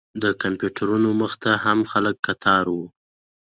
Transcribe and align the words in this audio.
د 0.21 0.23
کمپیوټرونو 0.41 1.09
مخې 1.19 1.37
ته 1.43 1.51
هم 1.63 1.79
خلک 1.91 2.15
کتار 2.27 2.65
و. 2.75 2.77